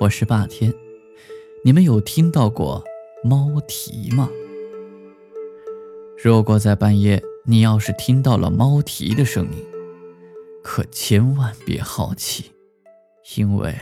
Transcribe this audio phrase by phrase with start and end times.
[0.00, 0.72] 我是霸天。
[1.62, 2.82] 你们有听到过
[3.22, 4.30] 猫啼吗？
[6.24, 9.62] 如果在半夜你要是听到了猫啼的声音，
[10.64, 12.52] 可千万别好奇，
[13.36, 13.78] 因为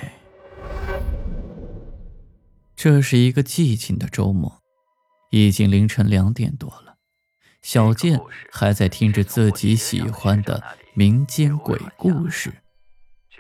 [2.75, 4.61] 这是一个寂静的周末，
[5.31, 6.97] 已经凌晨两点多了。
[7.63, 10.65] 小健还在听着自己喜欢的
[10.95, 12.53] 民间鬼故事，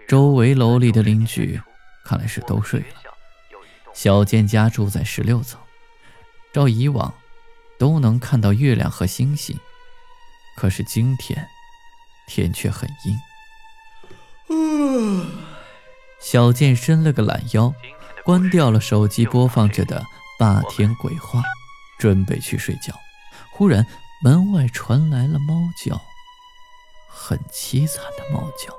[0.07, 1.61] 周围楼里的邻居
[2.09, 2.86] 看来是都睡了。
[3.93, 5.61] 小健家住在十六层，
[6.54, 7.12] 照以往
[7.79, 9.61] 都能看到月亮和星星，
[10.57, 11.46] 可是今天
[12.26, 13.18] 天却很阴。
[16.18, 17.75] 小健伸了个懒腰，
[18.25, 20.02] 关掉了手机播放着的
[20.38, 21.43] 霸天鬼话，
[21.99, 22.94] 准备去睡觉。
[23.52, 23.86] 忽然。
[24.21, 26.02] 门外传来了猫叫，
[27.08, 28.77] 很凄惨的猫叫。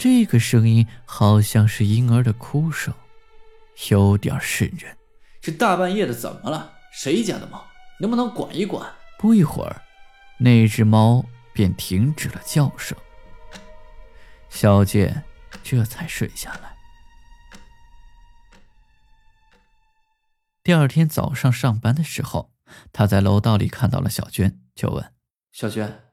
[0.00, 2.94] 这个声音好像是婴儿的哭声，
[3.90, 4.96] 有点瘆人。
[5.42, 6.72] 这大半夜的怎么了？
[6.90, 7.62] 谁家的猫？
[8.00, 8.90] 能不能管一管？
[9.18, 9.82] 不一会儿，
[10.38, 12.96] 那只猫便停止了叫声。
[14.48, 15.22] 小健
[15.62, 16.78] 这才睡下来。
[20.62, 22.50] 第二天早上上班的时候，
[22.90, 25.12] 他在楼道里看到了小娟，就问
[25.52, 26.04] ：“小娟，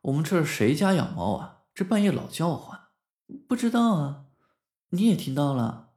[0.00, 1.58] 我们这是谁家养猫啊？
[1.72, 2.76] 这半夜老叫唤。
[3.48, 4.24] ”“不知道啊，
[4.90, 5.90] 你也听到了？”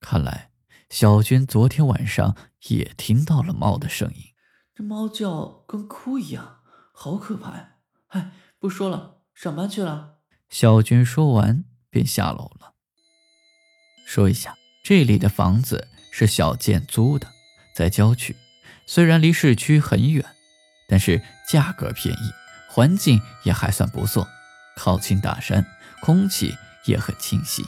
[0.00, 0.50] 看来
[0.88, 2.36] 小娟昨天晚上
[2.68, 4.22] 也听到了猫的声音。
[4.74, 6.60] 这猫叫跟哭一样，
[6.92, 7.76] 好可怕呀！
[8.08, 10.18] 哎，不说了，上班去了。
[10.48, 12.74] 小娟说完便下楼了。
[14.06, 17.28] 说一下，这里的房子是小建租的。
[17.74, 18.34] 在郊区，
[18.86, 20.24] 虽然离市区很远，
[20.88, 22.32] 但是价格便宜，
[22.70, 24.26] 环境也还算不错，
[24.76, 25.66] 靠近大山，
[26.00, 27.64] 空气也很清晰。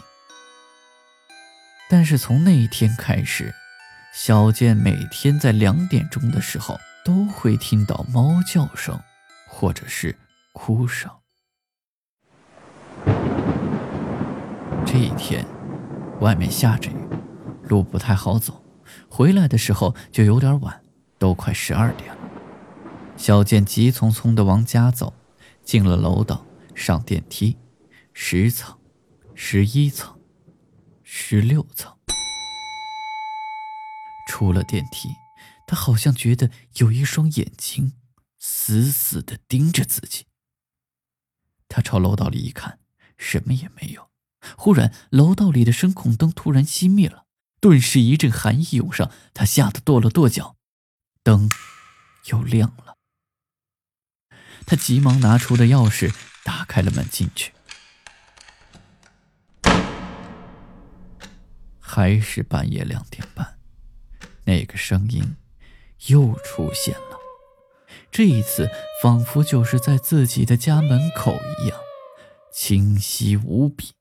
[1.88, 3.54] 但是从那一天开始，
[4.14, 8.98] 小健每天在两点钟的时候都会听到猫叫声，
[9.48, 10.16] 或者是
[10.52, 11.10] 哭声。
[14.86, 15.44] 这一天，
[16.20, 16.96] 外面下着雨，
[17.64, 18.64] 路不太好走。
[19.08, 20.82] 回来的时候就有点晚，
[21.18, 22.18] 都快十二点了。
[23.16, 25.12] 小健急匆匆地往家走，
[25.62, 26.44] 进了楼道，
[26.74, 27.56] 上电梯，
[28.12, 28.76] 十层，
[29.42, 30.20] 十一层，
[31.02, 31.98] 十六层。
[34.28, 35.08] 出了电梯，
[35.66, 37.94] 他好像觉得有一双眼睛
[38.38, 40.26] 死死地盯着自己。
[41.68, 42.80] 他朝楼道里一看，
[43.16, 44.10] 什么也没有。
[44.58, 47.24] 忽然，楼道里的声控灯突然熄灭了。
[47.60, 50.56] 顿时一阵寒意涌上，他吓得跺了跺脚，
[51.22, 51.48] 灯
[52.26, 52.98] 又亮了。
[54.66, 56.14] 他急忙拿出了钥匙，
[56.44, 57.54] 打开了门进去。
[62.00, 63.58] 还是半夜两点半，
[64.46, 65.36] 那个声音
[66.06, 67.18] 又出现了。
[68.10, 68.70] 这一次
[69.02, 71.78] 仿佛就是在自己的家门口一样，
[72.50, 73.92] 清晰无比。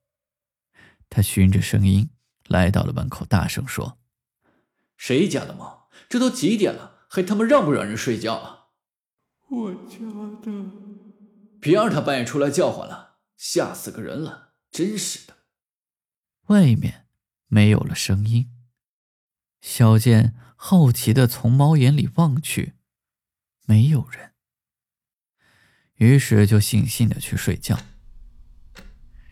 [1.09, 2.09] 他循着声音。
[2.47, 3.99] 来到了门口，大声说
[4.95, 5.89] ：“谁家的猫？
[6.07, 8.69] 这都几点了，还他妈让不让人睡觉啊
[9.51, 9.97] ？”“我家
[10.41, 10.65] 的。
[11.59, 14.53] ”“别让他半夜出来叫唤了，吓死个人了！
[14.71, 15.33] 真是的。”
[16.47, 17.08] 外面
[17.49, 18.49] 没有了声音。
[19.59, 22.75] 小健好奇的从猫眼里望去，
[23.65, 24.31] 没有人。
[25.95, 27.77] 于是就悻悻的去睡觉。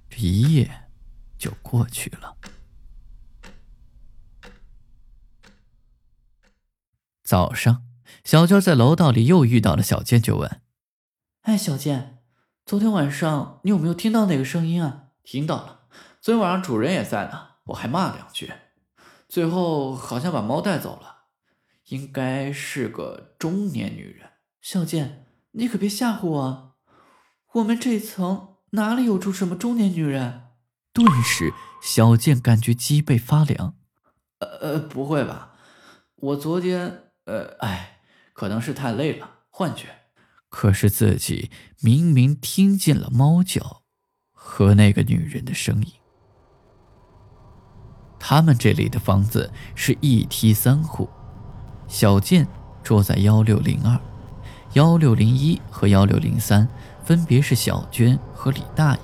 [0.09, 0.89] 这一夜
[1.37, 2.35] 就过去了。
[7.23, 7.85] 早上，
[8.23, 10.61] 小娟在楼道里又遇到了小健，就问
[11.43, 12.23] ：“哎，小健，
[12.65, 15.87] 昨天晚上你有没有听到那个声音啊？”“听到了，
[16.19, 18.51] 昨天晚上主人也在呢，我还骂两句，
[19.27, 21.25] 最后好像把猫带走了，
[21.87, 24.29] 应该是个中年女人。
[24.61, 26.75] ”“小贱，你可别吓唬我，
[27.53, 30.43] 我们这层哪里有住什么中年女人？”
[30.93, 33.75] 顿时，小贱感觉脊背发凉。
[34.39, 35.53] “呃呃，不会吧？
[36.15, 37.99] 我昨天……”呃，哎，
[38.31, 39.87] 可能是太累了，幻觉。
[40.47, 41.51] 可是自己
[41.81, 43.83] 明明听见了猫叫
[44.31, 45.91] 和那个女人的声音。
[48.19, 51.09] 他们这里的房子是一梯三户，
[51.87, 52.47] 小建
[52.83, 53.99] 住在幺六零二、
[54.73, 56.67] 幺六零一和幺六零三，
[57.03, 58.99] 分别是小娟和李大爷。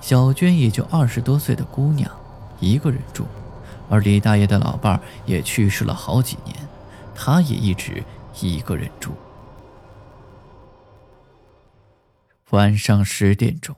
[0.00, 2.10] 小娟也就二十多岁的姑娘，
[2.60, 3.26] 一个人住，
[3.88, 6.56] 而李大爷的老伴儿也去世了好几年。
[7.14, 8.04] 他也一直
[8.40, 9.12] 一个人住。
[12.50, 13.76] 晚上十点钟，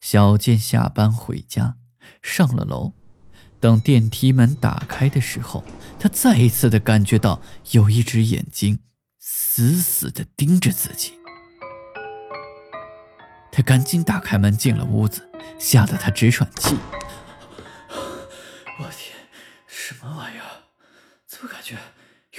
[0.00, 1.76] 小建下班回家，
[2.22, 2.94] 上了楼。
[3.60, 5.64] 等电梯门打开的时候，
[5.98, 8.80] 他再一次的感觉到有一只眼睛
[9.18, 11.14] 死死的盯着自己。
[13.50, 15.28] 他赶紧打开门进了屋子，
[15.58, 16.76] 吓得他直喘气。
[18.78, 19.16] 我天，
[19.66, 20.70] 什么玩意儿？
[21.26, 21.76] 怎么感觉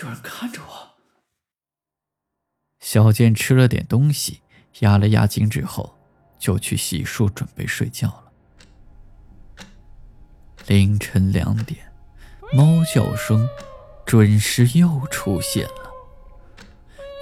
[0.02, 0.90] 有人看着我？
[2.80, 4.42] 小健吃了点东西，
[4.80, 6.00] 压了压惊之后，
[6.40, 8.29] 就去洗漱准备睡觉了。
[10.70, 11.80] 凌晨两点，
[12.54, 13.50] 猫叫声
[14.06, 15.92] 准时又出现了，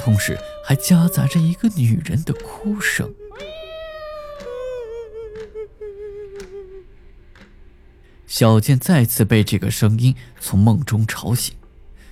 [0.02, 3.10] 同时还夹杂着一个女人的哭声。
[8.28, 11.56] 小健再次被这个声音从梦中吵醒。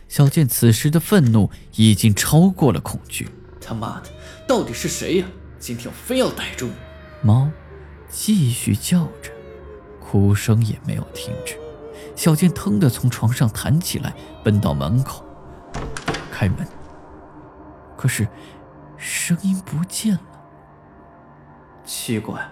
[0.07, 3.27] 小健此时的愤怒已经超过了恐惧。
[3.59, 4.09] 他妈的，
[4.47, 5.27] 到底是谁呀？
[5.59, 6.73] 今天我非要逮住你！
[7.21, 7.51] 猫
[8.09, 9.34] 继续叫着，
[10.05, 11.57] 哭声也没有停止。
[12.15, 14.13] 小健腾地从床上弹起来，
[14.43, 15.25] 奔到门口，
[16.31, 16.65] 开门。
[17.97, 18.27] 可是
[18.97, 20.21] 声音不见了。
[21.83, 22.49] 奇怪。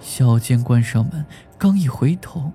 [0.00, 1.26] 小健关上门，
[1.58, 2.52] 刚一回头，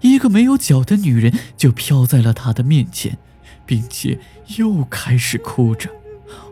[0.00, 3.16] 一个没有脚的女人就飘在了他的面前，
[3.64, 4.18] 并且
[4.58, 5.88] 又开始哭着，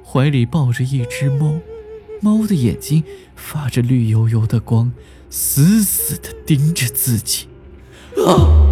[0.04, 1.54] 怀里抱着一只猫，
[2.20, 3.02] 猫的眼睛
[3.36, 4.92] 发着绿油油的光，
[5.30, 7.48] 死死地盯着自己。
[8.26, 8.66] 啊！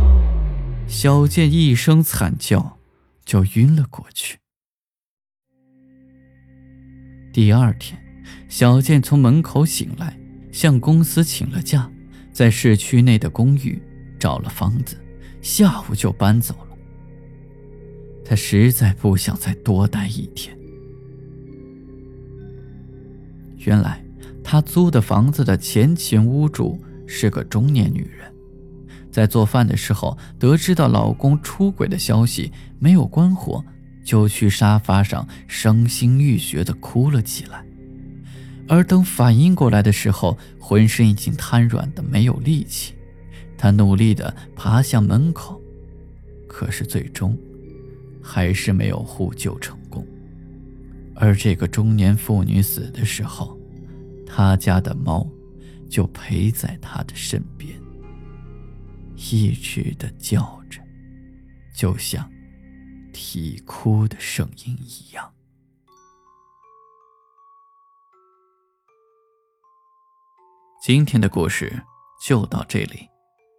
[0.89, 2.79] 小健一声惨叫，
[3.25, 4.39] 就晕了过去。
[7.33, 8.01] 第二天，
[8.49, 10.19] 小健从门口醒来。
[10.53, 11.91] 向公司请了假，
[12.33, 13.79] 在市区内的公寓
[14.19, 14.97] 找了房子，
[15.43, 16.79] 下午就搬走了。
[18.25, 20.57] 他实在不想再多待一天。
[23.67, 24.03] 原来，
[24.43, 28.33] 他租的房子的前前屋主是个中年女人，
[29.11, 33.65] 在做饭的时候得知到老公出轨的消息，没有关火，
[34.05, 37.65] 就去沙发上伤心欲绝的哭了起来。
[38.69, 42.95] 而等反应过来的时候，浑身已经瘫软的没有力气。
[43.59, 45.61] 他努力的爬向门口，
[46.47, 47.37] 可是最终
[48.23, 50.07] 还是没有呼救成功。
[51.15, 53.56] 而这个中年妇女死的时候，
[54.27, 55.27] 他家的猫
[55.89, 57.81] 就陪在他的身边，
[59.15, 60.83] 一直的叫着，
[61.75, 62.31] 就像
[63.13, 65.33] 啼哭的声音一样。
[70.83, 71.83] 今天的故事
[72.25, 73.09] 就到这里，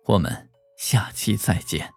[0.06, 1.97] 我们下期再见。